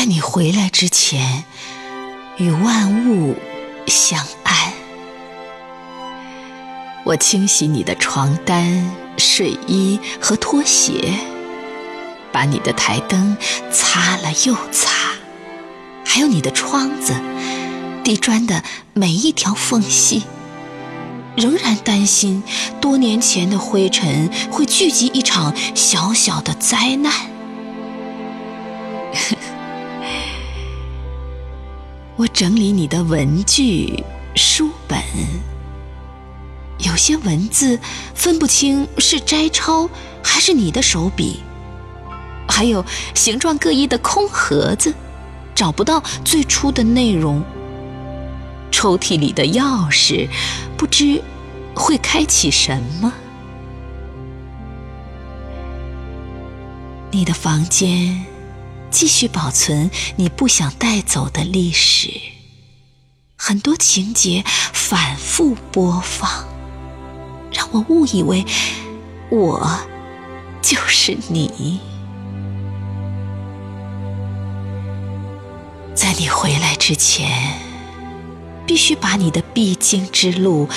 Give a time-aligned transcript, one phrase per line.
[0.00, 1.44] 在你回来之前，
[2.38, 3.36] 与万物
[3.86, 4.72] 相安。
[7.04, 11.12] 我清洗你的床单、睡衣和拖鞋，
[12.32, 13.36] 把你的台灯
[13.70, 14.90] 擦了又擦，
[16.06, 17.14] 还有你的窗子、
[18.02, 20.22] 地砖的每一条缝隙。
[21.36, 22.42] 仍然担心
[22.80, 27.12] 多年前的灰尘会聚集一场小小的灾难。
[32.20, 35.00] 我整理你的文具、书本，
[36.80, 37.80] 有些文字
[38.14, 39.88] 分不清是摘抄
[40.22, 41.40] 还是你的手笔，
[42.46, 42.84] 还有
[43.14, 44.92] 形状各异的空盒子，
[45.54, 47.42] 找不到最初的内容。
[48.70, 50.28] 抽屉里的钥匙，
[50.76, 51.22] 不知
[51.74, 53.10] 会开启什么。
[57.10, 58.26] 你的房间
[58.90, 62.10] 继续保存你不想带走的历史，
[63.36, 66.48] 很多情节反复播放，
[67.52, 68.44] 让我误以为
[69.30, 69.80] 我
[70.60, 71.80] 就是你。
[75.94, 77.70] 在你回来之前。
[78.66, 80.68] 必须把你的必经之路